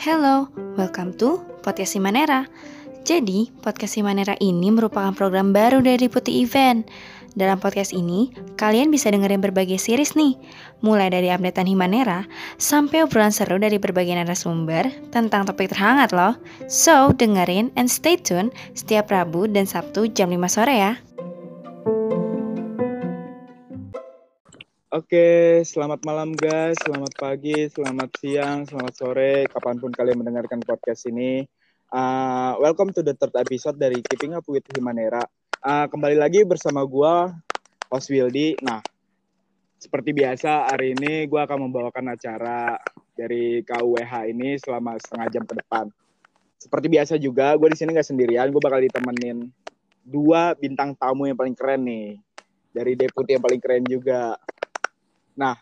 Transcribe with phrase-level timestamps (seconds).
[0.00, 0.48] Hello,
[0.80, 2.48] welcome to Podcast Simanera.
[3.04, 6.88] Jadi, Podcast Simanera ini merupakan program baru dari Putih Event.
[7.36, 10.32] Dalam podcast ini, kalian bisa dengerin berbagai series nih,
[10.80, 12.24] mulai dari updatean Himanera
[12.56, 16.40] sampai obrolan seru dari berbagai narasumber tentang topik terhangat loh.
[16.72, 20.96] So, dengerin and stay tune setiap Rabu dan Sabtu jam 5 sore ya.
[24.98, 31.06] Oke, selamat malam guys, selamat pagi, selamat siang, selamat sore, kapan pun kalian mendengarkan podcast
[31.06, 31.46] ini.
[31.86, 35.22] Uh, welcome to the third episode dari Keeping Up with Himanera.
[35.62, 37.30] Uh, kembali lagi bersama gua,
[37.94, 38.58] host Wildy.
[38.58, 38.82] Nah,
[39.78, 42.74] seperti biasa hari ini gua akan membawakan acara
[43.14, 45.86] dari KUWH ini selama setengah jam ke depan.
[46.58, 49.46] Seperti biasa juga, gue di sini nggak sendirian, gue bakal ditemenin
[50.02, 52.18] dua bintang tamu yang paling keren nih
[52.74, 54.34] dari deputi yang paling keren juga.
[55.38, 55.54] Nah,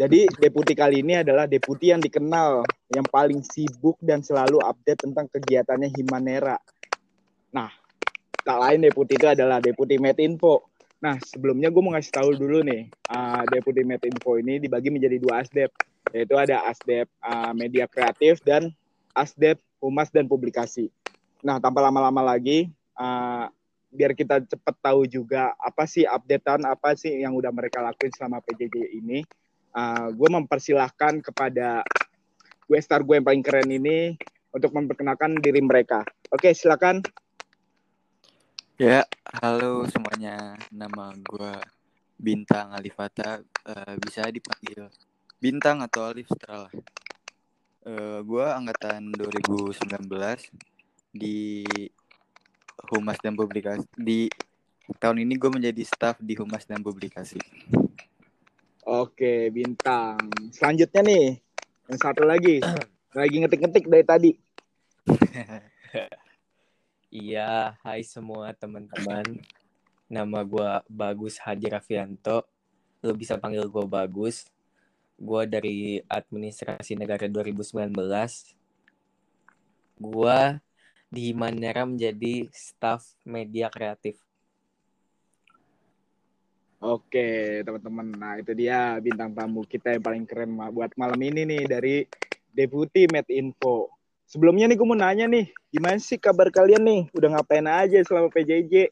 [0.00, 2.64] jadi deputi kali ini adalah deputi yang dikenal
[2.96, 6.56] yang paling sibuk dan selalu update tentang kegiatannya Himanera.
[7.52, 7.68] Nah,
[8.40, 10.72] tak lain deputi itu adalah deputi Metinfo.
[10.96, 15.44] Nah, sebelumnya gue mau ngasih tahu dulu nih, uh, deputi Metinfo ini dibagi menjadi dua
[15.44, 15.68] asdep,
[16.16, 18.72] yaitu ada asdep uh, media kreatif dan
[19.12, 20.88] asdep humas dan publikasi.
[21.44, 23.44] Nah, tanpa lama-lama lagi, uh,
[23.96, 28.44] biar kita cepat tahu juga apa sih updatean apa sih yang udah mereka lakuin selama
[28.44, 29.24] PJJ ini.
[29.72, 31.80] Uh, gue mempersilahkan kepada
[32.68, 34.16] gue star gue yang paling keren ini
[34.52, 36.04] untuk memperkenalkan diri mereka.
[36.32, 37.00] Oke, silakan.
[38.76, 39.08] Ya,
[39.40, 40.56] halo semuanya.
[40.68, 41.52] Nama gue
[42.20, 43.40] Bintang Alifata.
[43.64, 44.92] Uh, bisa dipanggil
[45.40, 46.72] Bintang atau Alif setelah.
[47.84, 50.08] Uh, gue angkatan 2019
[51.16, 51.64] di
[52.92, 53.86] Humas dan Publikasi.
[53.96, 54.28] Di
[55.00, 57.40] tahun ini gue menjadi staff di Humas dan Publikasi.
[58.86, 60.30] Oke, bintang.
[60.54, 61.26] Selanjutnya nih,
[61.90, 62.62] yang satu lagi.
[63.16, 64.30] lagi ngetik-ngetik dari tadi.
[67.24, 69.42] iya, hai semua teman-teman.
[70.06, 72.46] Nama gue Bagus Haji Rafianto.
[73.02, 74.46] Lo bisa panggil gue Bagus.
[75.18, 77.90] Gue dari Administrasi Negara 2019.
[79.98, 80.38] Gue
[81.06, 84.18] di Himanera menjadi staff media kreatif.
[86.82, 88.06] Oke, teman-teman.
[88.14, 91.96] Nah, itu dia bintang tamu kita yang paling keren buat malam ini nih dari
[92.52, 93.88] Deputi Med Info.
[94.26, 97.02] Sebelumnya nih gue mau nanya nih, gimana sih kabar kalian nih?
[97.14, 98.90] Udah ngapain aja selama PJJ?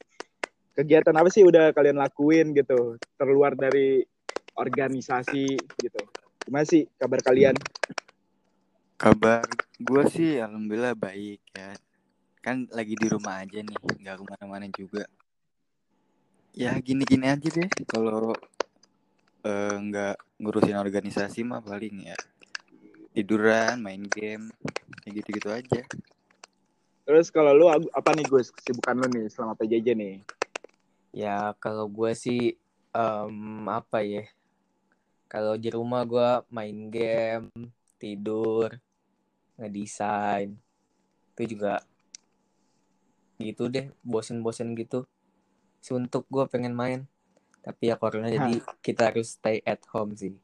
[0.75, 2.97] Kegiatan apa sih udah kalian lakuin gitu?
[3.19, 4.03] Terluar dari
[4.55, 6.01] organisasi gitu.
[6.47, 7.55] Gimana sih kabar kalian?
[8.95, 9.45] Kabar
[9.77, 11.75] gue sih alhamdulillah baik ya
[12.45, 15.09] kan lagi di rumah aja nih nggak ke mana-mana juga.
[16.53, 17.71] Ya gini-gini aja deh.
[17.89, 18.37] Kalau
[19.49, 22.19] uh, nggak ngurusin organisasi mah paling ya
[23.17, 24.53] tiduran main game
[25.01, 25.83] kayak gitu-gitu aja.
[27.09, 30.17] Terus kalau lu apa nih Gus kesibukan lu nih selama PJJ nih?
[31.17, 32.61] Ya kalau gue sih
[32.93, 34.29] um, apa ya
[35.33, 37.49] kalau di rumah gue main game
[37.97, 38.69] tidur
[39.57, 40.55] ngedesain.
[41.35, 41.83] Itu juga
[43.39, 45.07] gitu deh bosen-bosen gitu.
[45.85, 47.05] Suntuk gue pengen main
[47.65, 50.37] tapi ya corona jadi kita harus stay at home sih.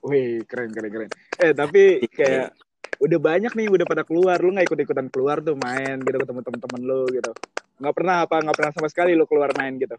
[0.00, 1.10] Wih keren keren keren.
[1.36, 2.56] Eh tapi kayak
[2.96, 4.40] udah banyak nih udah pada keluar.
[4.40, 7.32] Lu nggak ikut ikutan keluar tuh main gitu ketemu temen-temen lu gitu.
[7.76, 9.96] Nggak pernah apa nggak pernah sama sekali lu keluar main gitu.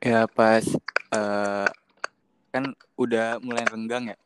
[0.00, 0.64] Ya pas
[1.12, 1.68] uh,
[2.48, 2.64] kan
[2.96, 4.16] udah mulai renggang ya.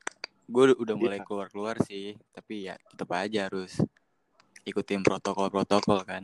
[0.47, 1.27] Gue udah mulai iya.
[1.27, 3.75] keluar keluar sih tapi ya tetap aja harus
[4.71, 6.23] ikutin protokol-protokol kan.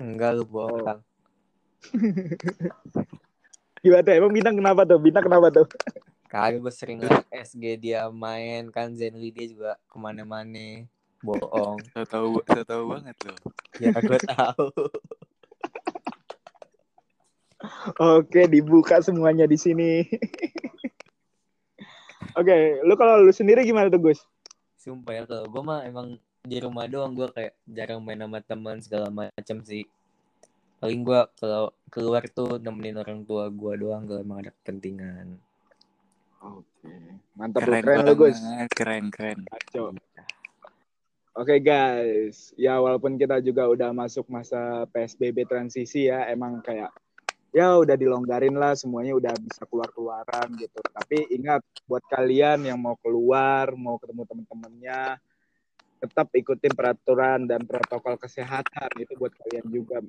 [0.00, 0.82] Enggak lu bohong.
[0.82, 0.98] Oh.
[3.84, 4.14] Gimana tuh?
[4.16, 4.96] Emang Bintang kenapa tuh?
[4.96, 5.68] Bintang kenapa tuh?
[6.32, 10.88] Kagak gue sering liat SG dia main kan Zenly dia juga ke mana-mana
[11.24, 11.78] bohong.
[11.94, 13.38] Saya tahu, saya tahu banget loh.
[13.80, 14.68] Ya gue tahu.
[17.96, 20.04] Oke, dibuka semuanya di sini.
[22.40, 24.20] Oke, lu kalau lu sendiri gimana tuh Gus?
[24.76, 28.76] Sumpah ya kalau gue mah emang di rumah doang gue kayak jarang main sama teman
[28.84, 29.88] segala macam sih.
[30.78, 35.40] Paling gue kalau keluar tuh nemenin orang tua gue doang kalau emang ada kepentingan.
[36.44, 38.38] Oke mantap keren, keren lo Gus.
[38.74, 39.38] keren keren.
[41.34, 46.94] Oke okay, guys, ya walaupun kita juga udah masuk masa PSBB transisi ya, emang kayak
[47.50, 50.78] ya udah dilonggarin lah semuanya udah bisa keluar-keluaran gitu.
[50.94, 55.18] Tapi ingat buat kalian yang mau keluar, mau ketemu temen-temennya,
[56.04, 60.04] tetap ikutin peraturan dan protokol kesehatan itu buat kalian juga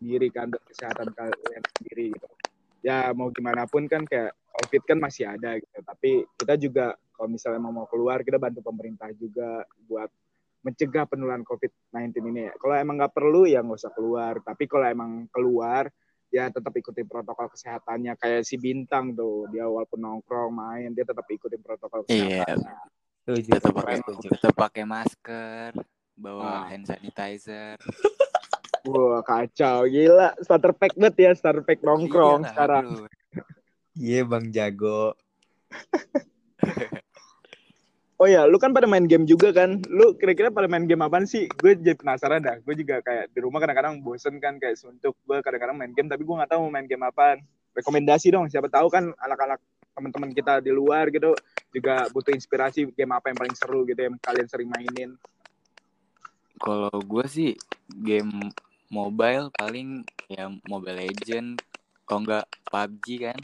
[0.00, 2.28] sendiri kan untuk kesehatan kalian sendiri gitu.
[2.84, 5.80] ya mau gimana pun kan kayak COVID kan masih ada gitu.
[5.80, 10.12] Tapi kita juga kalau misalnya mau keluar kita bantu pemerintah juga buat
[10.64, 12.48] mencegah penularan COVID-19 ini.
[12.56, 14.40] Kalau emang nggak perlu ya nggak usah keluar.
[14.40, 15.88] Tapi kalau emang keluar
[16.28, 18.16] ya tetap ikutin protokol kesehatannya.
[18.20, 22.42] Kayak si Bintang tuh, dia walaupun nongkrong main dia tetap ikutin protokol Iya.
[22.44, 22.76] kesehatannya.
[23.24, 25.72] Tetap pakai tetap pakai masker
[26.14, 26.62] bawa Ah.
[26.68, 27.80] hand sanitizer
[28.84, 30.36] Wah kacau, gila.
[30.44, 32.86] Starter pack banget ya, starter pack nongkrong Iyalah, sekarang.
[33.96, 35.16] Iya Bang Jago.
[38.14, 39.82] Oh ya, lu kan pada main game juga kan?
[39.90, 41.50] Lu kira-kira pada main game apaan sih?
[41.50, 42.62] Gue jadi penasaran dah.
[42.62, 45.18] Gue juga kayak di rumah kadang-kadang bosen kan kayak suntuk.
[45.26, 47.42] Gue kadang-kadang main game tapi gue nggak tahu mau main game apaan.
[47.74, 48.46] Rekomendasi dong.
[48.46, 49.58] Siapa tahu kan anak-anak
[49.98, 51.34] teman-teman kita di luar gitu
[51.74, 55.18] juga butuh inspirasi game apa yang paling seru gitu yang kalian sering mainin.
[56.54, 57.50] kalau gue sih
[57.90, 58.48] game
[58.88, 61.58] mobile paling ya Mobile Legend
[62.06, 63.40] kalau nggak PUBG kan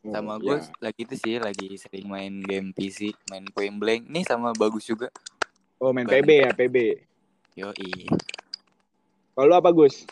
[0.00, 0.64] sama Oh, gue ya.
[0.80, 5.10] lagi itu sih lagi sering main game PC main Point Blank nih sama bagus juga
[5.80, 6.76] Oh main Bukan PB ya PB.
[7.56, 7.68] yo
[9.34, 10.04] Kalau lu apa Gus?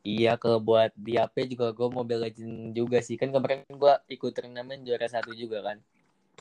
[0.00, 4.32] Iya kalau buat di HP juga gue Mobile Legend juga sih kan kemarin gue ikut
[4.32, 5.78] turnamen juara satu juga kan.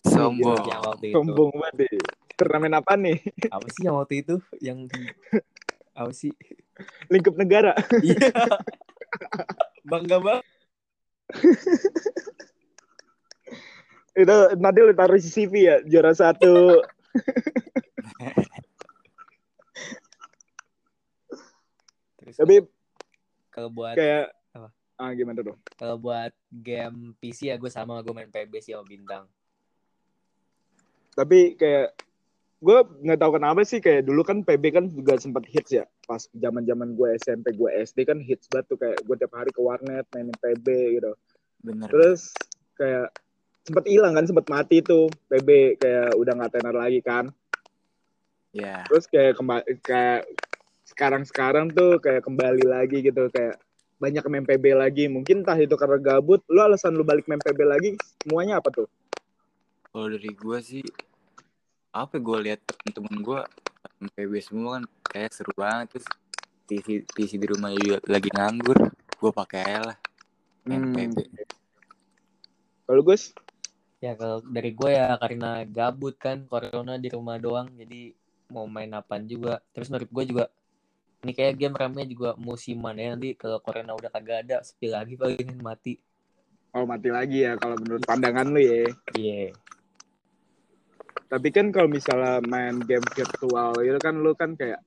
[0.05, 1.15] Sombong Yang waktu itu.
[1.15, 1.97] Sombong banget deh.
[2.37, 3.17] Turnamen apa nih?
[3.49, 4.85] Apa sih yang waktu itu yang
[5.97, 6.29] apa sih?
[7.09, 7.73] Lingkup negara.
[8.05, 8.29] Iya.
[9.89, 10.45] Bangga banget.
[14.13, 16.81] Itu nanti lu taruh di CV ya juara satu.
[22.17, 22.55] Terus Tapi
[23.49, 24.69] kalau buat kayak Apa?
[24.97, 25.57] ah gimana dong?
[25.77, 29.25] kalau buat game PC ya gue sama gue main PB sih sama bintang.
[31.17, 31.97] Tapi kayak
[32.57, 35.85] gue nggak tahu kenapa sih kayak dulu kan PB kan juga sempat hits ya.
[36.05, 38.77] Pas zaman zaman gue SMP gue SD kan hits banget tuh.
[38.77, 40.67] Kayak gue tiap hari ke warnet mainin PB
[41.01, 41.11] gitu.
[41.65, 41.89] Bener.
[41.89, 42.33] Terus
[42.77, 43.13] kayak
[43.65, 47.33] sempat hilang kan sempat mati tuh PB kayak udah nggak tenar lagi kan.
[48.53, 48.85] Ya.
[48.89, 50.21] Terus kayak kembali kayak
[50.85, 53.29] sekarang sekarang tuh kayak kembali lagi gitu.
[53.29, 53.61] Kayak
[53.97, 55.05] banyak main PB lagi.
[55.09, 57.89] Mungkin entah itu karena gabut lu alasan lu balik main PB lagi
[58.25, 58.89] semuanya apa tuh
[59.97, 60.85] kalau dari gue sih
[61.89, 63.41] apa gue lihat temen-temen gue
[64.13, 66.05] PB semua kan kayak seru banget terus
[66.69, 69.97] PC PC di rumah juga lagi nganggur gue pakai aja lah
[70.69, 70.93] main Hmm.
[70.93, 71.17] PB
[72.85, 73.33] kalau Gus
[73.97, 78.13] Ya kalau dari gue ya karena gabut kan corona di rumah doang jadi
[78.53, 79.57] mau main apaan juga.
[79.73, 80.45] Terus menurut gue juga
[81.25, 85.17] ini kayak game rame juga musiman ya nanti kalau corona udah kagak ada sepi lagi
[85.17, 85.97] paling mati.
[86.77, 88.85] oh mati lagi ya kalau menurut pandangan lu ya
[89.17, 89.57] Iya.
[91.27, 94.79] Tapi kan kalau misalnya main game virtual gitu kan lu kan kayak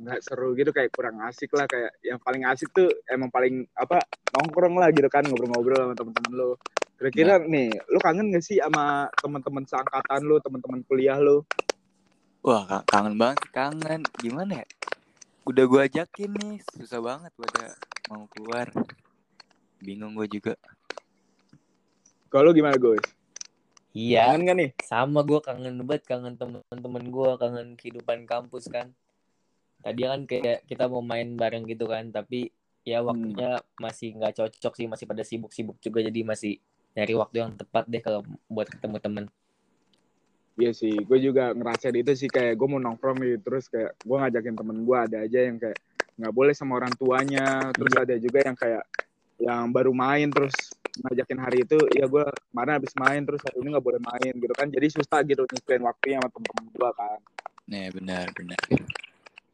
[0.00, 4.06] nggak seru gitu kayak kurang asik lah kayak yang paling asik tuh emang paling apa
[4.32, 6.50] nongkrong lah gitu kan ngobrol-ngobrol sama temen-temen lu
[6.96, 11.42] kira-kira nih lu kangen gak sih sama teman-teman seangkatan lu teman-teman kuliah lu
[12.40, 14.00] Wah, ka- kangen banget, kangen.
[14.16, 14.66] Gimana ya?
[15.44, 17.76] Udah gue ajakin nih, susah banget pada
[18.08, 18.72] mau keluar.
[19.84, 20.56] Bingung gue juga.
[22.32, 23.19] kalau gimana Gus
[23.90, 24.30] Iya.
[24.30, 28.94] kangen gak nih Sama gue kangen banget kangen temen-temen gue kangen kehidupan kampus kan.
[29.82, 32.54] Tadi kan kayak kita mau main bareng gitu kan tapi
[32.86, 36.60] ya waktunya masih nggak cocok sih masih pada sibuk-sibuk juga jadi masih
[36.96, 39.24] nyari waktu yang tepat deh kalau buat ketemu temen.
[40.60, 44.16] Iya sih, gue juga ngerasain itu sih kayak gue mau nongkrong gitu terus kayak gue
[44.16, 45.78] ngajakin temen gue ada aja yang kayak
[46.20, 48.84] nggak boleh sama orang tuanya, terus ada juga yang kayak
[49.40, 53.68] yang baru main terus ngajakin hari itu ya gue kemarin habis main terus hari ini
[53.74, 57.18] nggak boleh main gitu kan jadi susah gitu nyusahin waktunya sama temen-temen gue kan.
[57.70, 58.58] Nih, benar, benar.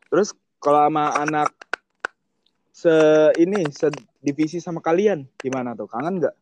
[0.08, 1.52] Terus kalau sama anak
[2.72, 2.92] se
[3.36, 3.92] ini se
[4.24, 6.36] divisi sama kalian gimana tuh kangen nggak?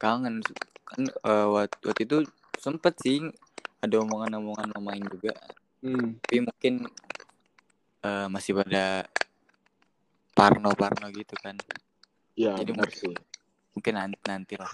[0.00, 0.40] Kangen.
[0.88, 2.16] Kan eh, waktu, waktu itu
[2.56, 3.28] sempet sih
[3.84, 5.36] ada omongan-omongan mau main juga.
[5.84, 6.16] Hmm.
[6.24, 6.74] Tapi mungkin
[8.00, 9.04] eh, masih pada
[10.32, 11.60] parno-parno gitu kan.
[12.40, 13.12] Iya Jadi benar sih.
[13.74, 14.70] Mungkin nanti, nanti lah.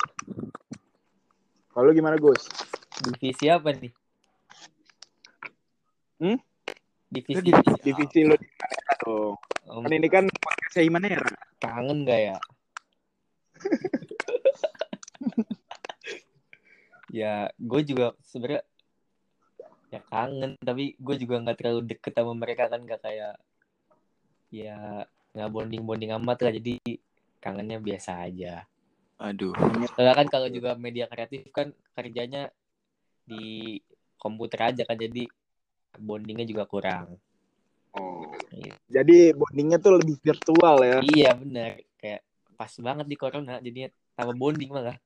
[1.71, 2.49] Kalau lu gimana Gus?
[3.05, 3.93] Divisi apa nih?
[6.17, 6.41] Hmm?
[7.13, 9.37] Divisi, divisi Divisi lu di mana dong?
[9.67, 11.29] Om, Kan ini kan podcast Himanera.
[11.61, 12.37] kangen gak ya?
[17.21, 18.63] ya, gue juga sebenarnya
[19.93, 23.41] ya kangen, tapi gue juga nggak terlalu deket sama mereka kan gak kayak
[24.53, 25.05] ya
[25.37, 26.79] nggak bonding bonding amat lah jadi
[27.43, 28.65] kangennya biasa aja.
[29.17, 29.57] Aduh.
[29.97, 32.53] Soalnya kan kalau juga media kreatif kan kerjanya
[33.25, 33.81] di
[34.21, 35.25] komputer aja kan jadi
[35.97, 37.17] bondingnya juga kurang.
[37.97, 38.29] Oh.
[38.53, 38.77] Iya.
[38.93, 40.99] Jadi bondingnya tuh lebih virtual ya.
[41.01, 42.21] Iya benar kayak
[42.57, 44.97] pas banget di corona jadinya tambah bonding malah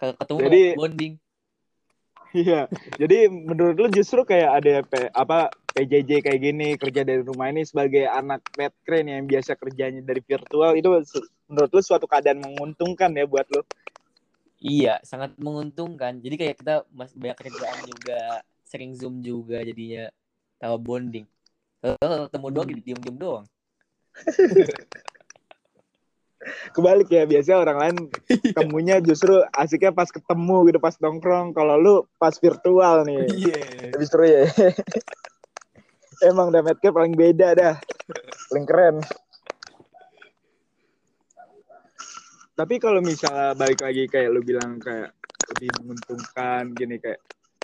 [0.00, 1.14] kalau ketemu Jadi- bonding
[2.30, 2.70] Iya.
[2.94, 7.66] Jadi menurut lu justru kayak ada P- apa PJJ kayak gini kerja dari rumah ini
[7.66, 10.94] sebagai anak medcrane yang biasa kerjanya dari virtual itu
[11.50, 13.66] menurut lu suatu keadaan menguntungkan ya buat lu.
[14.62, 18.20] iya sangat menguntungkan jadi kayak kita masih banyak kerjaan juga
[18.62, 20.06] sering zoom juga jadinya
[20.62, 21.26] tambah bonding
[21.80, 23.44] kalau ketemu doang diem diem doang
[26.72, 31.52] Kebalik ya biasanya orang lain ketemunya justru asiknya pas ketemu gitu pas nongkrong.
[31.52, 33.28] Kalau lu pas virtual nih.
[33.36, 33.60] iya
[33.92, 34.48] Lebih seru ya.
[36.32, 37.74] Emang medcare paling beda dah.
[38.48, 38.96] Paling keren.
[42.60, 45.16] Tapi kalau misalnya balik lagi kayak lu bilang kayak
[45.56, 47.16] lebih menguntungkan gini kayak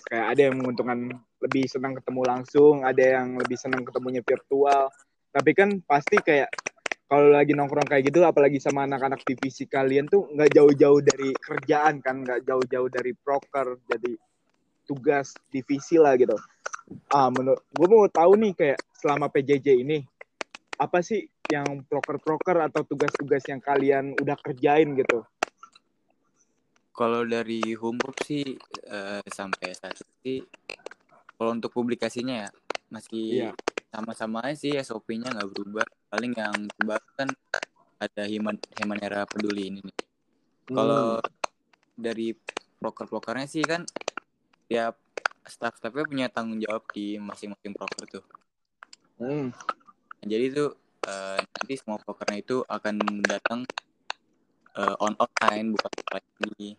[0.08, 1.12] kayak ada yang menguntungkan
[1.44, 4.88] lebih senang ketemu langsung, ada yang lebih senang ketemunya virtual.
[5.36, 6.48] Tapi kan pasti kayak
[7.12, 12.00] kalau lagi nongkrong kayak gitu apalagi sama anak-anak divisi kalian tuh nggak jauh-jauh dari kerjaan
[12.00, 14.16] kan, nggak jauh-jauh dari proker jadi
[14.88, 16.40] tugas divisi lah gitu.
[17.12, 20.00] Ah, menurut gue mau tahu nih kayak selama PJJ ini
[20.80, 25.22] apa sih yang proker-proker atau tugas-tugas yang kalian udah kerjain gitu?
[26.96, 28.56] Kalau dari Humpup sih
[28.88, 30.38] eh, sampai saat ini sih,
[31.36, 32.48] kalau untuk publikasinya ya
[32.88, 33.50] masih Iya.
[33.92, 35.86] sama-sama sih SOP-nya nggak berubah.
[36.08, 37.28] Paling yang terbaru kan
[38.00, 39.98] ada Himan Himanera Peduli ini nih.
[40.72, 41.20] Kalau
[41.96, 42.32] dari
[42.80, 43.84] proker-prokernya sih kan
[44.68, 44.98] tiap
[45.46, 48.24] staff-staffnya punya tanggung jawab di masing-masing proker tuh.
[49.20, 49.54] Hmm.
[50.26, 50.64] Jadi itu
[51.06, 53.60] eh, nanti semua prokernya itu akan datang
[54.76, 56.70] eh, on online bukan lagi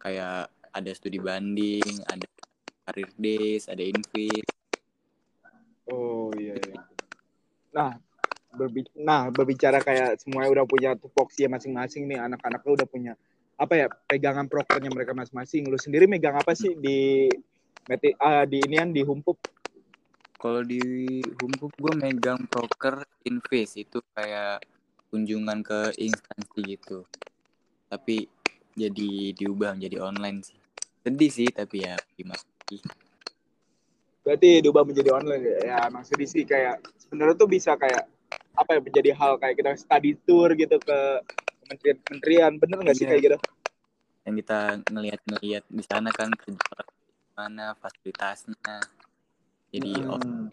[0.00, 2.26] kayak ada studi banding, ada
[2.86, 4.46] career days, ada invis.
[5.90, 6.54] Oh iya.
[6.56, 6.80] iya.
[7.74, 7.90] Nah,
[8.54, 13.12] berbi- nah berbicara kayak semuanya udah punya tupoksi masing-masing nih anak-anak lu udah punya
[13.60, 15.68] apa ya pegangan prokernya mereka masing-masing.
[15.68, 17.28] Lu sendiri megang apa sih di
[17.90, 19.36] meti ah, di inian di Humpup?
[20.40, 20.80] Kalau di
[21.36, 24.64] Humpup gue megang proker invis itu kayak
[25.12, 27.04] kunjungan ke instansi gitu.
[27.92, 28.24] Tapi
[28.72, 30.56] jadi diubah menjadi online sih.
[31.04, 32.80] Sedih sih tapi ya gimana lagi.
[34.24, 35.56] Berarti diubah menjadi online ya.
[35.60, 38.08] Ya emang sedih sih kayak sebenarnya tuh bisa kayak
[38.56, 40.98] apa ya menjadi hal kayak kita study tour gitu ke
[41.68, 42.56] kementerian-kementerian.
[42.56, 43.12] Bener nggak sih Iya.
[43.12, 43.38] kayak gitu?
[44.20, 44.60] yang kita
[44.92, 46.28] ngelihat-ngelihat di sana kan
[47.32, 48.54] mana fasilitasnya
[49.70, 50.50] jadi Hmm.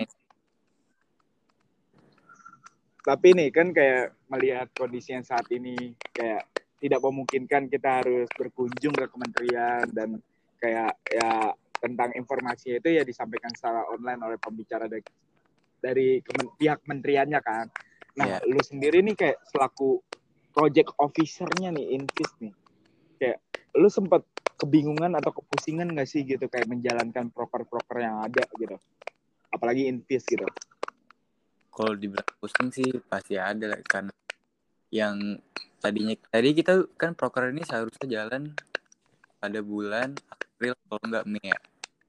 [3.07, 6.43] tapi nih kan kayak melihat kondisi yang saat ini kayak
[6.77, 10.19] tidak memungkinkan kita harus berkunjung ke kementerian dan
[10.59, 15.05] kayak ya tentang informasi itu ya disampaikan secara online oleh pembicara dari,
[15.79, 17.65] dari kemen- pihak kementeriannya kan.
[18.17, 18.49] Nah, Iya.
[18.49, 20.01] lu sendiri nih kayak selaku
[20.51, 22.53] project officer-nya nih Invis nih.
[23.21, 23.37] Kayak
[23.77, 24.25] lu sempat
[24.57, 28.73] kebingungan atau kepusingan gak sih gitu kayak menjalankan proker-proker yang ada gitu.
[29.57, 30.45] Apalagi Invis gitu.
[31.69, 34.13] kalau dibilang pusing sih pasti ada lah karena
[34.89, 35.37] yang
[35.77, 38.49] tadinya tadi kita kan proker ini seharusnya jalan
[39.37, 41.59] pada bulan April kalau nggak Mei ya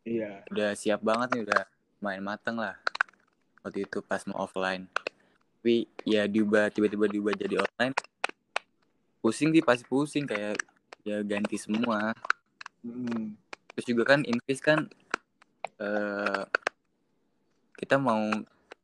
[0.09, 0.31] Iya.
[0.49, 1.63] udah siap banget nih udah
[2.01, 2.81] main mateng lah
[3.61, 4.89] waktu itu pas mau offline
[5.61, 7.93] tapi ya diubah tiba-tiba diubah jadi online
[9.21, 10.57] pusing sih pasti pusing kayak
[11.05, 12.17] ya ganti semua
[12.79, 13.35] Hmm.
[13.75, 14.87] terus juga kan invis kan
[15.77, 16.43] eh
[17.79, 18.27] kita mau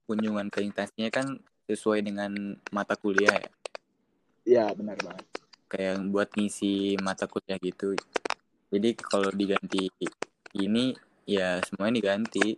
[0.07, 1.27] kunjungan ke instansinya kan
[1.67, 2.31] sesuai dengan
[2.71, 3.51] mata kuliah ya?
[4.45, 5.27] Iya, benar banget.
[5.65, 7.99] kayak buat ngisi mata kuliah gitu.
[8.71, 9.91] Jadi kalau diganti
[10.55, 10.95] ini
[11.27, 12.55] ya semuanya diganti.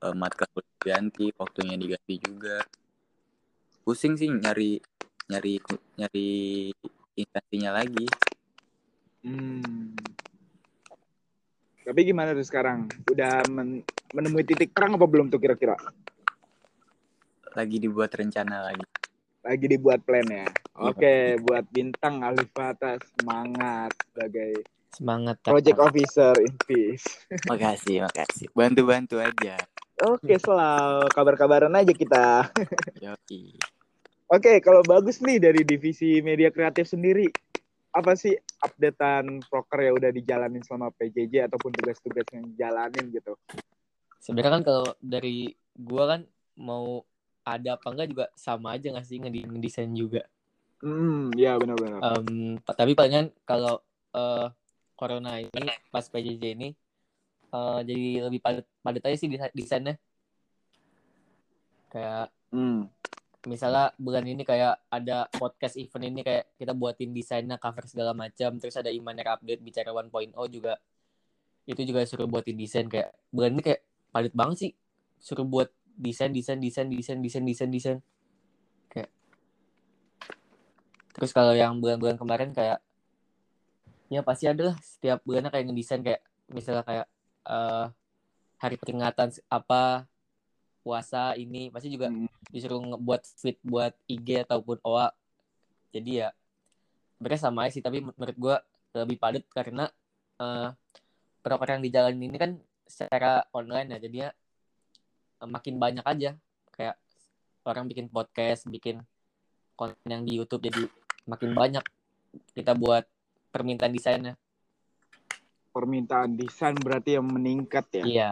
[0.00, 2.60] Eh, mata kuliah diganti waktunya diganti juga.
[3.84, 4.76] Pusing sih nyari
[5.32, 5.54] nyari
[5.96, 6.28] nyari
[7.16, 8.06] instansinya lagi.
[9.24, 9.96] Hmm.
[11.90, 12.86] Tapi gimana tuh sekarang?
[13.10, 13.82] Udah men-
[14.14, 15.74] menemui titik terang apa belum tuh kira-kira?
[17.50, 18.86] lagi dibuat rencana lagi
[19.42, 20.46] Lagi dibuat plan ya.
[20.46, 20.86] Iya.
[20.94, 24.62] Oke, buat bintang Alifata semangat sebagai
[24.94, 27.02] semangat project officer Invis.
[27.50, 29.58] makasih makasih bantu bantu aja
[30.00, 32.48] Oke, selalu kabar-kabaran aja kita.
[33.04, 33.58] Yoki.
[34.30, 37.28] Oke, kalau bagus nih dari divisi media kreatif sendiri,
[37.90, 43.34] apa sih updatean proker yang udah dijalanin selama PJJ ataupun tugas-tugas yang dijalanin gitu?
[44.20, 46.20] sebenarnya kan kalau dari gua kan
[46.54, 47.02] mau
[47.42, 50.22] ada apa enggak juga sama aja nggak sih ngedesain juga
[50.80, 52.00] Hmm, ya benar-benar.
[52.64, 53.84] Pa- tapi palingan kalau
[54.16, 54.48] eh,
[54.96, 55.50] corona ini
[55.92, 56.72] pas PJJ ini
[57.52, 60.00] eh, jadi lebih padat padat aja sih desa- desainnya
[61.90, 62.90] kayak Hmm.
[63.48, 68.60] Misalnya bulan ini kayak ada podcast event ini kayak kita buatin desainnya cover segala macam
[68.60, 70.76] terus ada Imaner update bicara 1.0 juga.
[71.64, 73.80] Itu juga suruh buatin desain kayak bulan ini kayak
[74.12, 74.72] padat banget sih.
[75.20, 77.98] Suruh buat desain desain desain desain desain desain desain.
[78.92, 79.08] Kayak
[81.16, 82.84] terus kalau yang bulan-bulan kemarin kayak
[84.10, 86.20] ya pasti ada lah setiap bulannya kayak ngedesain kayak
[86.50, 87.06] misalnya kayak
[87.46, 87.86] eh
[88.60, 90.04] hari peringatan apa
[90.80, 92.26] puasa ini pasti juga Hmm.
[92.48, 95.12] disuruh ngebuat feed buat IG ataupun OA
[95.90, 96.28] jadi ya
[97.20, 98.56] mereka sama aja sih tapi menurut gua
[98.96, 99.86] lebih padat karena
[100.40, 100.68] eh
[101.40, 102.52] proker yang dijalanin ini kan
[102.84, 104.28] secara online ya jadinya
[105.38, 106.30] eh, makin banyak aja
[106.72, 106.96] kayak
[107.62, 109.04] orang bikin podcast bikin
[109.76, 110.88] konten yang di YouTube jadi
[111.24, 111.84] makin banyak
[112.56, 113.04] kita buat
[113.50, 114.34] permintaan desainnya
[115.70, 118.02] Permintaan desain berarti yang meningkat ya.
[118.02, 118.30] iya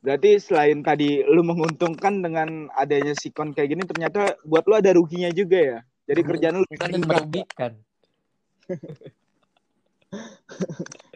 [0.00, 5.28] Berarti selain tadi lu menguntungkan dengan adanya sikon kayak gini, ternyata buat lu ada ruginya
[5.28, 5.78] juga ya.
[6.08, 7.06] Jadi kerjaan lu lebih kan meningkat.
[7.06, 7.72] merugikan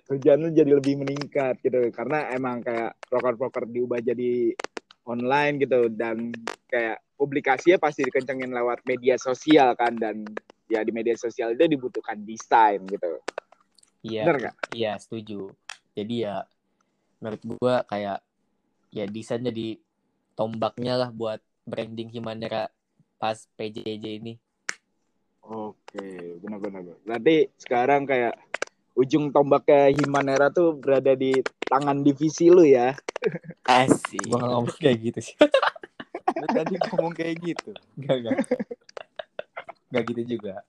[0.06, 4.54] kerjaan lu jadi lebih meningkat gitu karena emang kayak proker-proker diubah jadi
[5.08, 6.30] online gitu dan
[6.70, 10.22] kayak publikasinya pasti dikencengin lewat media sosial kan dan
[10.70, 13.18] ya di media sosial itu dibutuhkan desain gitu
[14.04, 15.54] iya nggak Iya setuju.
[15.94, 16.42] Jadi ya
[17.22, 18.23] menurut gua kayak
[18.94, 19.76] ya desain jadi
[20.38, 22.70] tombaknya lah buat branding Himanera
[23.18, 24.34] pas PJJ ini.
[25.44, 28.38] oke benar-benar berarti sekarang kayak
[28.94, 32.94] ujung tombaknya Himanera tuh berada di tangan divisi lu ya
[33.64, 34.28] Asik.
[34.28, 35.36] Gua ngomong kayak gitu sih.
[36.40, 37.70] Lu tadi ngomong kayak gitu.
[38.00, 38.38] Gak gak.
[39.92, 40.60] Gak gitu juga.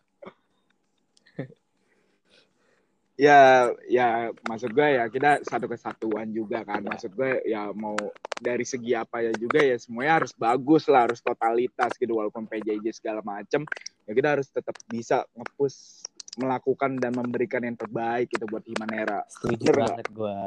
[3.15, 7.95] Ya ya maksud gue ya kita satu kesatuan juga kan maksud gue ya mau
[8.35, 12.91] dari segi apa ya juga ya semuanya harus bagus lah harus totalitas gitu walaupun PJJ
[12.91, 13.63] segala macem
[14.03, 16.03] ya kita harus tetap bisa ngepush
[16.35, 19.87] melakukan dan memberikan yang terbaik gitu buat Himanera Setuju Bener nggak?
[19.95, 20.37] banget gua.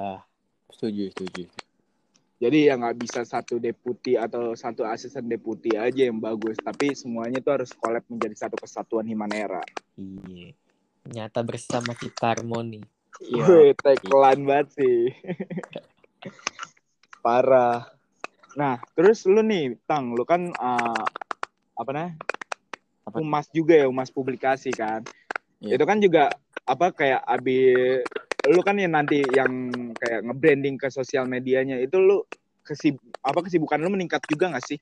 [0.69, 1.45] Setuju, setuju.
[2.39, 7.41] jadi ya nggak bisa satu deputi atau satu asisten deputi aja yang bagus tapi semuanya
[7.41, 9.65] tuh harus collab menjadi satu kesatuan Himanera
[9.97, 10.53] Iya.
[11.09, 12.85] Nyata bersama kita harmoni.
[13.19, 13.45] Iya.
[13.49, 15.11] Wih, tagline banget sih.
[17.25, 17.89] Parah.
[18.55, 21.05] Nah, terus lu nih, Tang, lu kan eh,
[21.79, 22.15] apa namanya?
[23.09, 23.25] Apa?
[23.25, 25.03] Humas juga ya, humas publikasi kan.
[25.65, 25.81] Iya.
[25.81, 26.37] Itu kan juga
[26.69, 27.59] apa kayak abi
[28.45, 29.51] lu kan yang nanti yang
[29.97, 32.23] kayak nge-branding ke sosial medianya itu lu
[32.63, 34.79] kesib apa kesibukan lu meningkat juga nggak sih?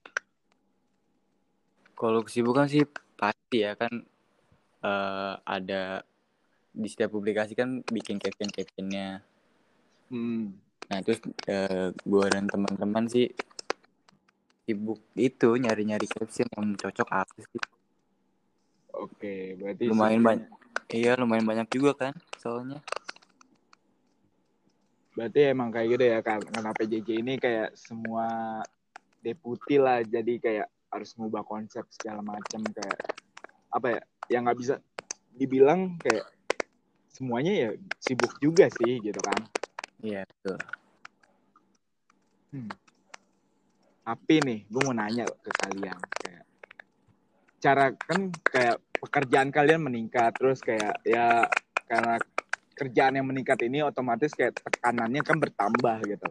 [1.96, 2.84] Kalau kesibukan sih
[3.16, 4.04] pasti ya kan
[4.84, 6.04] eh, ada
[6.76, 9.24] di setiap publikasi kan bikin caption-captionnya.
[10.12, 10.52] Hmm.
[10.92, 13.32] Nah terus eh, gue dan teman-teman sih
[14.68, 17.62] sibuk itu nyari-nyari caption yang cocok apa sih.
[18.92, 20.48] Oke, berarti Lumayan sibuk- banyak.
[20.86, 22.78] Iya lumayan banyak juga kan soalnya.
[25.16, 28.60] Berarti emang kayak gitu ya kan karena PJJ ini kayak semua
[29.24, 33.00] deputi lah jadi kayak harus ngubah konsep segala macam kayak
[33.72, 34.74] apa ya yang nggak bisa
[35.34, 36.35] dibilang kayak
[37.16, 39.40] semuanya ya sibuk juga sih gitu kan.
[40.04, 40.60] Iya betul.
[44.06, 46.44] tapi nih gue mau nanya ke kalian kayak
[47.58, 51.42] cara kan kayak pekerjaan kalian meningkat terus kayak ya
[51.90, 52.14] karena
[52.78, 56.28] kerjaan yang meningkat ini otomatis kayak tekanannya kan bertambah gitu.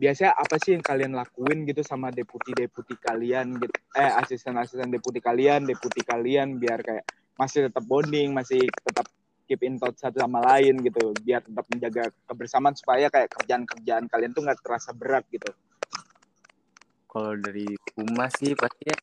[0.00, 3.72] Biasanya apa sih yang kalian lakuin gitu sama deputi-deputi kalian gitu?
[3.96, 7.04] Eh asisten-asisten deputi kalian deputi kalian biar kayak
[7.40, 9.06] masih tetap bonding masih tetap
[9.50, 14.30] keep in touch satu sama lain gitu biar tetap menjaga kebersamaan supaya kayak kerjaan-kerjaan kalian
[14.30, 15.50] tuh nggak terasa berat gitu
[17.10, 17.66] Kalau dari
[17.98, 18.94] humas sih pasti ya.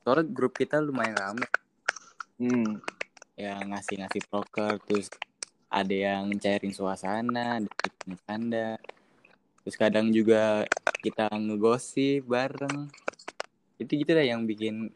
[0.00, 1.44] Soalnya grup kita lumayan rame.
[2.40, 2.80] hmm.
[3.36, 5.12] Ya ngasih-ngasih proker terus
[5.68, 7.68] ada yang cairin suasana, ada
[8.24, 8.80] canda.
[9.60, 10.64] Terus kadang juga
[11.04, 12.88] kita ngegosip bareng.
[13.76, 14.88] Itu gitu dah yang bikin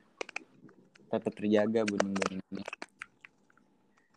[1.12, 2.83] tetap terjaga bunyi-bunyinya.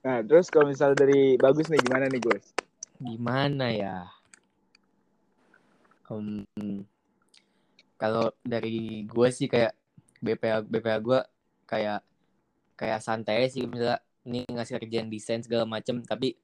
[0.08, 2.56] Nah, terus kalau misal dari bagus nih gimana nih, Gus?
[2.96, 4.08] Gimana ya?
[6.08, 6.48] Em,
[8.00, 9.76] kalau dari gue sih kayak
[10.24, 11.20] BPA BPA gue
[11.68, 12.00] kayak
[12.80, 16.40] kayak santai sih misalnya ini ngasih kerjaan desain segala macem tapi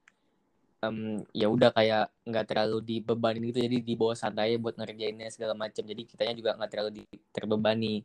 [0.83, 5.55] em, ya udah kayak nggak terlalu dibebanin gitu jadi dibawa santai aja buat ngerjainnya segala
[5.55, 8.03] macem jadi kitanya juga nggak terlalu di- terbebani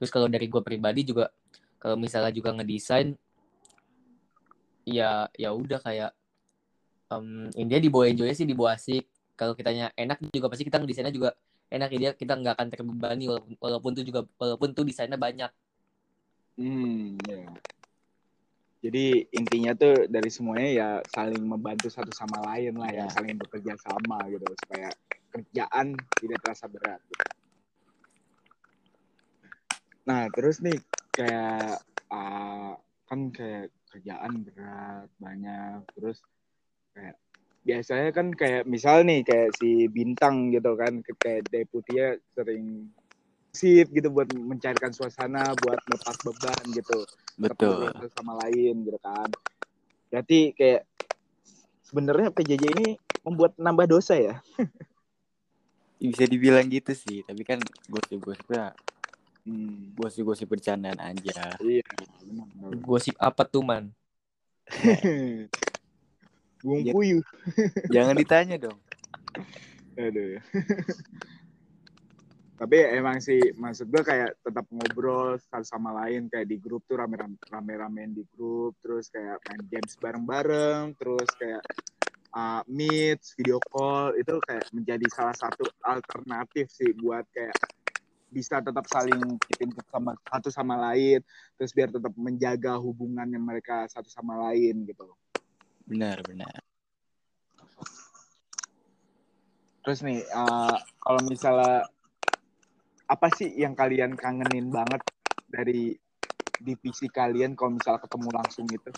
[0.00, 1.28] terus kalau dari gue pribadi juga
[1.76, 3.12] kalau misalnya juga ngedesain
[4.86, 6.14] ya ya udah kayak
[7.10, 11.34] em intinya dibawa enjoy sih dibawa asik kalau kitanya enak juga pasti kita ngedesainnya juga
[11.66, 15.50] enak dia kita nggak akan terbebani walaupun, walaupun tuh juga walaupun tuh desainnya banyak
[16.56, 17.44] Hmm, ya.
[18.80, 23.12] Jadi intinya tuh dari semuanya ya saling membantu satu sama lain lah ya, Ya.
[23.12, 24.88] saling bekerja sama gitu supaya
[25.36, 27.00] kerjaan tidak terasa berat.
[27.12, 27.24] Gitu.
[30.08, 30.80] Nah terus nih
[31.12, 32.72] kayak uh,
[33.04, 36.20] kan kayak kerjaan berat banyak terus
[36.92, 37.16] kayak
[37.64, 42.92] biasanya kan kayak misal nih kayak si bintang gitu kan kayak deputinya sering
[43.56, 47.92] sip gitu buat mencairkan suasana buat melepas beban gitu Betul.
[47.92, 49.28] satu sama lain gitu kan.
[50.08, 50.88] Berarti kayak
[51.84, 52.88] sebenarnya PJJ ini
[53.24, 54.40] membuat nambah dosa ya.
[56.00, 58.76] Bisa dibilang gitu sih, tapi kan gosip-gosipnya
[59.46, 59.94] Hmm.
[59.94, 61.54] gosip-gosip bercandaan aja.
[61.62, 61.86] Iya,
[62.82, 63.94] gosip apa tuh man
[66.66, 66.90] Bung Ya.
[66.90, 67.22] puyuh.
[67.94, 68.74] Jangan ditanya dong.
[69.94, 70.42] Aduh.
[72.56, 76.96] Tapi emang sih maksud gue kayak tetap ngobrol satu sama lain kayak di grup tuh
[76.98, 81.60] rame-rame rame-ramein di grup terus kayak main games bareng-bareng terus kayak
[82.32, 87.52] uh, meet video call itu kayak menjadi salah satu alternatif sih buat kayak
[88.30, 91.22] bisa tetap saling touch sama satu sama lain
[91.54, 95.14] terus biar tetap menjaga hubungannya mereka satu sama lain gitu.
[95.86, 96.58] Benar, benar.
[99.86, 101.86] Terus nih, uh, kalau misalnya
[103.06, 104.98] apa sih yang kalian kangenin banget
[105.46, 105.94] dari
[106.58, 108.90] divisi kalian kalau misalnya ketemu langsung gitu?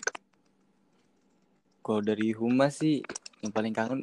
[1.85, 3.05] Kalau dari Humas sih
[3.45, 4.01] yang paling kangen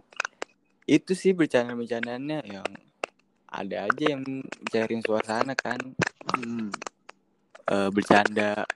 [0.87, 2.71] itu sih bercanda-bercandaannya yang
[3.57, 4.23] ada aja yang
[4.69, 5.81] cairin suasana kan
[6.37, 6.69] Hmm.
[7.67, 8.67] Eh, bercanda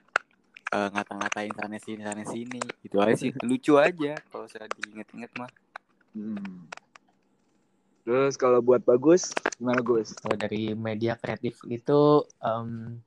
[0.71, 5.51] eh, ngata-ngatain sana sini sana sini itu aja sih lucu aja kalau saya diinget-inget mah
[6.11, 6.67] Hmm.
[8.03, 10.11] Terus kalau buat bagus, gimana Gus?
[10.19, 12.97] kalau dari media kreatif itu em,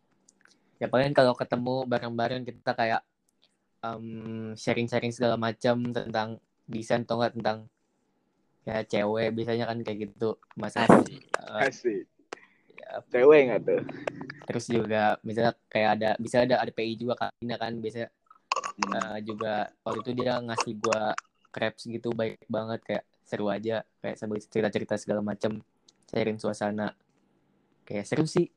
[0.79, 3.03] ya paling kalau ketemu bareng-bareng kita kayak
[3.83, 4.07] em,
[4.57, 7.59] sharing-sharing segala macam tentang desain atau enggak tentang
[8.65, 11.21] ya cewek biasanya kan kayak gitu masa Asik.
[11.37, 12.05] Asik.
[12.81, 13.83] ya, Cewek nggak tuh?
[14.45, 18.09] terus juga misalnya kayak ada bisa ada ada PI juga kan kan biasanya
[18.75, 18.91] Hmm.
[18.91, 21.15] eh, juga waktu itu dia ngasih gua
[21.49, 25.63] crepes gitu baik banget kayak seru aja kayak sambil cerita-cerita segala macam
[26.11, 26.91] sharing suasana
[27.87, 28.51] kayak seru sih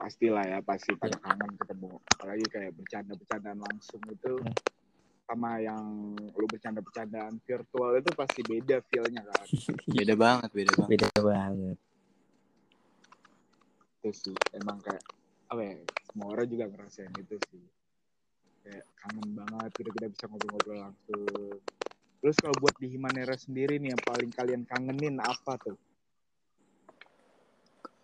[0.00, 2.00] Pastilah ya, pasti pada kangen ketemu.
[2.16, 4.56] Apalagi kayak bercanda-bercandaan langsung itu Hmm.
[5.30, 5.86] Sama yang
[6.34, 9.46] lu bercanda-bercandaan virtual itu pasti beda feel-nya kan.
[9.94, 10.90] beda banget beda banget.
[10.90, 11.76] Beda banget.
[14.02, 15.06] Itu sih emang kayak
[15.46, 15.78] apa ya
[16.10, 17.62] semua orang juga ngerasain itu sih.
[18.66, 21.62] Kayak kangen banget gitu kita bisa ngobrol-ngobrol langsung.
[22.20, 25.78] Terus kalau buat di Himanera sendiri nih yang paling kalian kangenin apa tuh?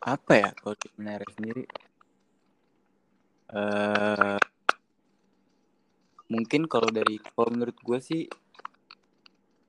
[0.07, 1.67] Apa ya kalau di Menara sendiri?
[3.51, 4.39] Eh
[6.27, 8.23] mungkin kalau dari kalau menurut gue sih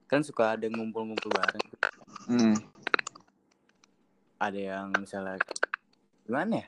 [0.10, 1.68] kan suka ada ngumpul-ngumpul bareng.
[2.28, 2.58] Hmm.
[4.38, 5.40] ada yang misalnya
[6.28, 6.68] gimana ya?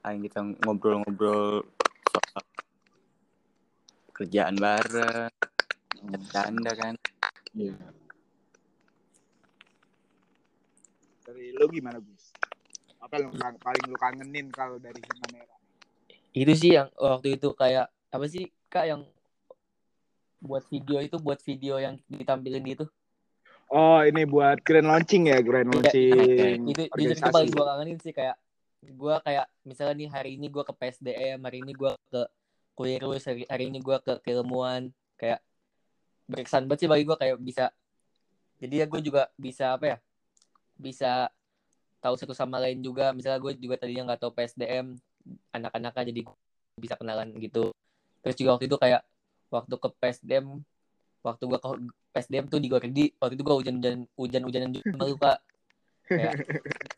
[0.00, 1.66] Ada yang kita ngobrol-ngobrol
[2.08, 2.42] soal
[4.16, 5.34] kerjaan bareng
[6.00, 6.94] bercanda kan?
[7.52, 7.76] Iya.
[11.30, 12.34] dari lu gimana Gus?
[12.98, 15.59] Apa yang paling lu kangenin kalau dari Himanera
[16.30, 19.02] itu sih yang waktu itu kayak apa sih kak yang
[20.40, 22.84] buat video itu buat video yang ditampilin itu?
[23.70, 27.34] Oh ini buat grand launching ya grand Iya, launching itu itu organisasi.
[27.34, 28.36] paling gue kangenin sih kayak
[28.80, 32.22] gue kayak misalnya nih hari ini gue ke PSDM hari ini gue ke
[32.74, 34.88] Kuirus hari, hari ini gue ke keilmuan
[35.20, 35.44] kayak
[36.26, 37.74] berkesan banget sih bagi gue kayak bisa
[38.56, 39.98] jadi ya gue juga bisa apa ya
[40.80, 41.28] bisa
[42.00, 43.12] tahu satu sama lain juga.
[43.12, 44.96] Misalnya gue juga tadinya nggak tahu PSDM
[45.50, 46.20] anak-anaknya jadi
[46.76, 47.70] bisa kenalan gitu.
[48.20, 49.02] Terus juga waktu itu kayak
[49.50, 50.46] waktu ke PSDM
[51.20, 51.68] waktu gue ke
[52.16, 55.38] PSDM tuh di Gordi waktu itu gue hujan-hujan hujan-hujanan juga sama lu kak.
[56.10, 56.34] Kayak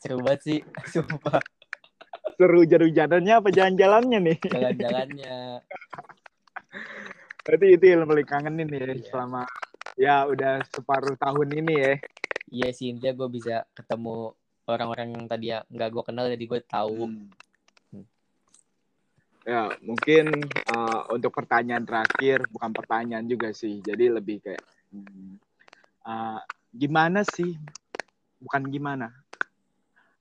[0.00, 0.58] seru banget sih
[0.92, 1.42] sumpah.
[2.38, 4.38] Seru hujan-hujanannya apa jalan-jalannya nih?
[4.46, 5.36] Jalan-jalannya.
[7.44, 9.04] Berarti itu yang paling kangenin ya Iya.
[9.10, 9.42] selama
[9.98, 11.92] ya udah separuh tahun ini ya.
[12.52, 14.32] Iya sih intinya gue bisa ketemu
[14.68, 17.10] orang-orang yang tadi ya nggak gue kenal jadi gue tahu.
[17.10, 17.26] Hmm.
[19.42, 23.82] Ya, mungkin uh, untuk pertanyaan terakhir, bukan pertanyaan juga sih.
[23.82, 24.62] Jadi lebih kayak,
[24.94, 25.34] hmm,
[26.06, 26.38] uh,
[26.70, 27.58] gimana sih?
[28.38, 29.10] Bukan gimana.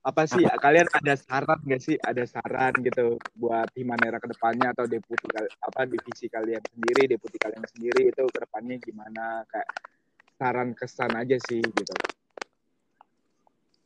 [0.02, 1.94] Apa sih, kalian ada saran nggak sih?
[2.02, 7.62] Ada saran gitu buat Himanera ke depannya atau deputi apa divisi kalian sendiri, deputi kalian
[7.70, 9.46] sendiri itu ke depannya gimana?
[9.46, 9.70] Kayak
[10.34, 11.94] saran kesan aja sih gitu.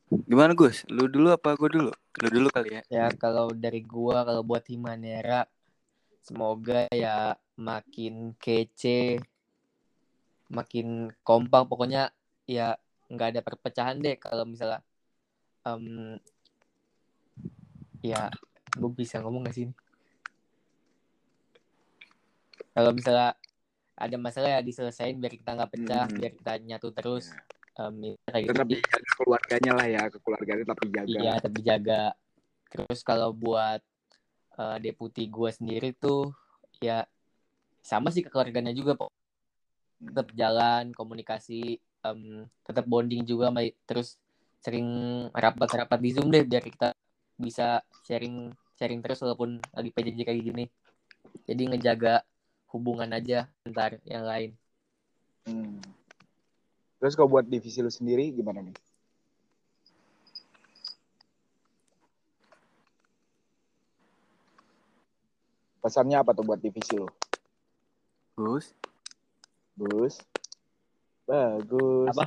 [0.06, 0.86] Gimana Gus?
[0.86, 1.90] Lu dulu apa gue dulu?
[2.22, 2.82] Lu dulu kali ya.
[2.86, 5.50] Ya kalau dari gua kalau buat Himanera
[6.22, 9.22] semoga ya makin kece,
[10.50, 12.10] makin kompak pokoknya
[12.46, 12.78] ya
[13.10, 14.82] nggak ada perpecahan deh kalau misalnya
[15.66, 16.18] em,
[18.02, 18.30] ya
[18.78, 19.66] gue bisa ngomong gak sih?
[22.74, 23.34] Kalau misalnya
[23.96, 26.16] ada masalah ya diselesain biar kita nggak pecah, Hmm.
[26.20, 27.32] biar kita nyatu terus.
[27.32, 28.74] Em, ya, kayak gitu Tetap sih.
[28.80, 31.18] dijaga keluarganya lah ya, keluarganya tetap dijaga.
[31.20, 32.02] Iya, tapi jaga.
[32.72, 33.80] Terus kalau buat
[34.56, 36.32] eh, deputi gue sendiri tuh
[36.80, 37.04] ya
[37.84, 39.12] sama sih keluarganya juga, Pok.
[40.00, 42.20] Tetap jalan, komunikasi, em,
[42.64, 43.52] tetap bonding juga,
[43.86, 44.16] terus
[44.64, 44.88] sering
[45.30, 46.90] rapat-rapat di Zoom deh biar kita
[47.38, 50.64] bisa sharing sharing terus walaupun lagi PJJ kayak gini.
[51.46, 52.24] Jadi ngejaga
[52.74, 54.50] hubungan aja ntar yang lain.
[55.46, 55.78] Hmm.
[57.06, 58.74] Terus kalau buat divisi lu sendiri gimana nih?
[65.78, 67.06] Pesannya apa tuh buat divisi lu?
[68.34, 68.74] Gus.
[69.78, 70.18] Gus.
[71.30, 72.10] Bagus.
[72.10, 72.26] Apa?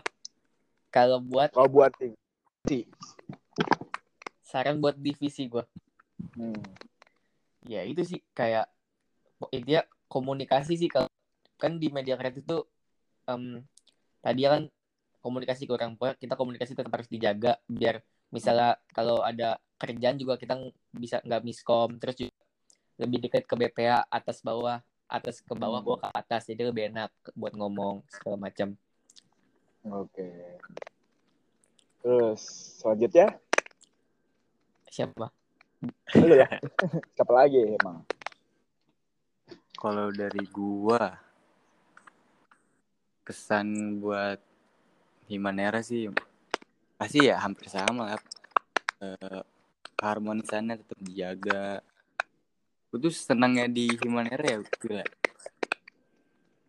[0.95, 2.87] Kalau buat Kalau buat divisi.
[4.39, 5.67] saran buat divisi gue,
[6.39, 6.55] Hmm.
[7.67, 8.71] ya itu sih kayak
[9.51, 11.11] intinya komunikasi sih kalau
[11.59, 12.63] kan di media kreatif itu
[13.27, 13.67] em,
[14.19, 14.67] tadi kan
[15.19, 17.99] komunikasi kurang poin kita komunikasi tetap harus dijaga biar
[18.31, 20.55] misalnya kalau ada kerjaan juga kita
[20.95, 22.35] bisa nggak miskom terus juga
[22.99, 27.11] lebih dekat ke BPA atas bawah atas ke bawah bawah ke atas jadi lebih enak
[27.33, 28.75] buat ngomong segala macam
[29.87, 30.59] Oke.
[32.03, 32.41] Terus
[32.83, 33.39] selanjutnya
[34.91, 35.31] siapa
[36.19, 36.49] lu ya.
[37.15, 38.03] Siapa lagi emang?
[39.79, 41.15] Kalau dari gua
[43.29, 44.41] kesan buat
[45.29, 46.09] Himanera sih
[46.97, 48.21] pasti ya hampir sama lah.
[49.05, 49.41] Eh,
[49.93, 51.85] keharmonisannya tetap dijaga.
[52.89, 55.05] Gue tuh senangnya di Himanera ya gila.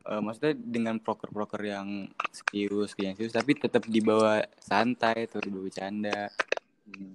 [0.01, 6.29] Eh, maksudnya dengan proker-proker yang serius, yang serius, tapi tetap dibawa santai, terus dibawa bercanda.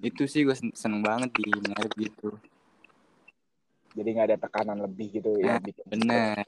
[0.01, 2.33] Itu sih gue seneng banget di Himanera gitu.
[3.95, 5.85] Jadi nggak ada tekanan lebih gitu ya bikin.
[5.87, 6.43] Bener.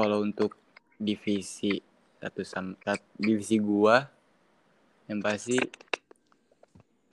[0.00, 0.56] Kalau untuk
[0.96, 1.76] divisi
[2.16, 4.00] satu sam sat- divisi gua
[5.04, 5.60] yang pasti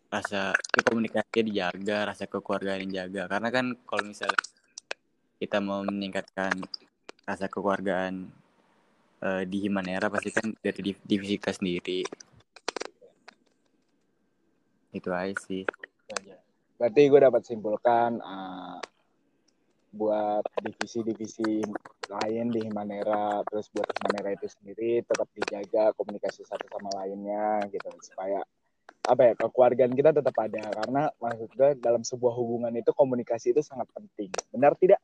[0.08, 0.56] rasa
[0.88, 3.28] komunikasi dijaga, rasa kekeluargaan dijaga.
[3.28, 4.40] Karena kan kalau misalnya
[5.36, 6.64] kita mau meningkatkan
[7.28, 8.24] rasa kekeluargaan
[9.20, 12.08] eh, di Himanera pasti kan dari div- divisi kita sendiri.
[14.96, 15.68] Itu aja sih.
[16.80, 18.80] Berarti gue dapat simpulkan uh,
[19.92, 21.68] buat divisi-divisi
[22.08, 27.88] lain di Himanera, terus buat Himanera itu sendiri tetap dijaga komunikasi satu sama lainnya gitu
[28.02, 28.42] supaya
[29.08, 33.64] apa ya kekeluargaan kita tetap ada karena maksud gue dalam sebuah hubungan itu komunikasi itu
[33.64, 34.32] sangat penting.
[34.52, 35.00] Benar tidak?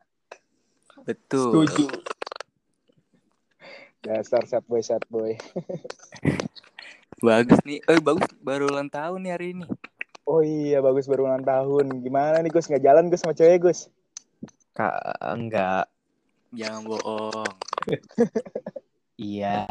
[1.08, 1.68] Betul.
[4.04, 5.40] Dasar sad boy sad boy.
[7.24, 7.80] Bagus nih.
[7.88, 9.64] Eh bagus baru ulang tahun nih hari ini.
[10.28, 12.04] Oh iya bagus baru ulang tahun.
[12.04, 13.88] Gimana nih Gus nggak jalan Gus sama cewek Gus?
[14.74, 15.86] kak enggak
[16.54, 17.54] Jangan bohong.
[19.18, 19.66] iya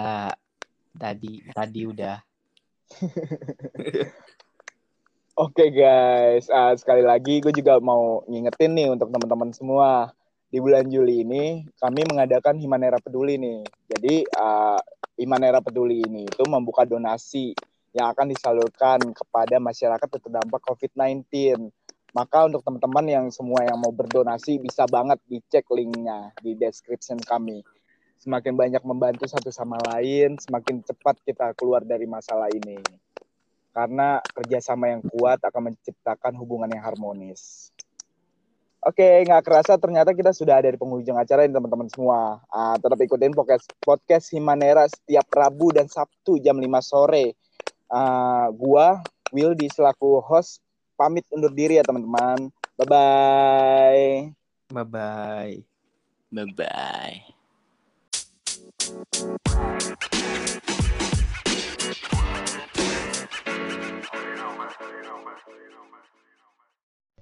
[0.99, 2.19] tadi tadi udah
[5.33, 10.13] Oke guys, Ah, sekali lagi gue juga mau ngingetin nih untuk teman-teman semua
[10.53, 13.65] di bulan Juli ini kami mengadakan Himanera Peduli nih.
[13.89, 14.77] Jadi ah,
[15.17, 17.57] Himanera Peduli ini itu membuka donasi
[17.97, 21.25] yang akan disalurkan kepada masyarakat terdampak COVID-19.
[22.13, 27.65] Maka untuk teman-teman yang semua yang mau berdonasi bisa banget dicek linknya di description kami.
[28.21, 32.79] Semakin banyak membantu satu sama lain, semakin cepat kita keluar dari masalah ini
[33.73, 37.73] karena kerjasama yang kuat akan menciptakan hubungan yang harmonis.
[38.83, 42.43] Oke, nggak kerasa ternyata kita sudah ada di penghujung acara ini teman-teman semua.
[42.51, 47.39] Ah, tetap ikutin podcast, podcast Himanera setiap Rabu dan Sabtu jam 5 sore.
[47.87, 48.99] Ah, gua,
[49.31, 50.59] Will, di selaku host,
[50.97, 52.53] pamit undur diri ya teman-teman.
[52.77, 54.33] Bye-bye.
[54.73, 55.55] bye bye
[56.33, 57.17] Bye bye.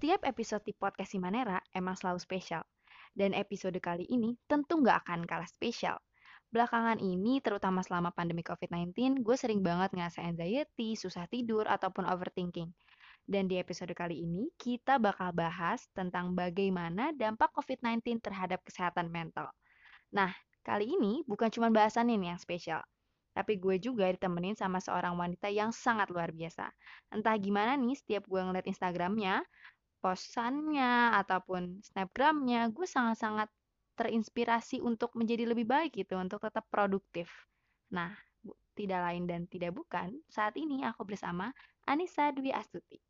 [0.00, 2.64] Setiap episode di podcast Simanera emang selalu spesial.
[3.11, 5.98] Dan episode kali ini tentu nggak akan kalah spesial.
[6.50, 12.70] Belakangan ini, terutama selama pandemi COVID-19, gue sering banget ngerasa anxiety, susah tidur, ataupun overthinking.
[13.26, 19.50] Dan di episode kali ini, kita bakal bahas tentang bagaimana dampak COVID-19 terhadap kesehatan mental.
[20.11, 20.35] Nah,
[20.66, 22.83] kali ini bukan cuma bahasan ini yang spesial.
[23.30, 26.66] Tapi gue juga ditemenin sama seorang wanita yang sangat luar biasa.
[27.14, 29.46] Entah gimana nih, setiap gue ngeliat Instagramnya,
[30.02, 33.46] posannya, ataupun snapgramnya, gue sangat-sangat
[33.94, 37.30] terinspirasi untuk menjadi lebih baik gitu, untuk tetap produktif.
[37.94, 38.11] Nah,
[38.74, 41.52] tidak lain dan tidak bukan, saat ini aku bersama
[41.85, 43.10] Anissa Dwi Astuti.